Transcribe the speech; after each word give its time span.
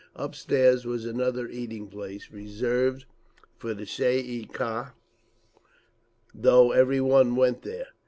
Upstairs 0.15 0.83
was 0.83 1.05
another 1.05 1.47
eating 1.47 1.85
place, 1.87 2.31
reserved 2.31 3.05
for 3.59 3.75
the 3.75 3.85
Tsay 3.85 4.17
ee 4.19 4.45
kah— 4.51 4.93
though 6.33 6.71
every 6.71 6.99
one 6.99 7.35
went 7.35 7.61
there. 7.61 7.89